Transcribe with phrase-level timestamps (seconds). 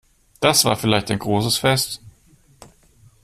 [0.39, 2.01] Das war vielleicht ein großes Fest.